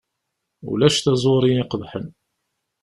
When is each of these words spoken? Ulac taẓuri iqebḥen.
Ulac 0.71 0.97
taẓuri 0.99 1.51
iqebḥen. 1.61 2.07